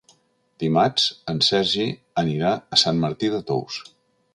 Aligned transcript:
Dimarts 0.63 1.05
en 1.35 1.43
Sergi 1.49 1.87
anirà 2.25 2.57
a 2.79 2.85
Sant 2.87 3.07
Martí 3.09 3.35
de 3.37 3.47
Tous. 3.53 3.83